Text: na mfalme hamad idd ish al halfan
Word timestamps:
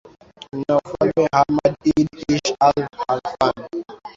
na 0.67 0.73
mfalme 0.83 1.25
hamad 1.35 1.75
idd 1.95 2.13
ish 2.35 2.51
al 2.67 2.77
halfan 2.97 3.55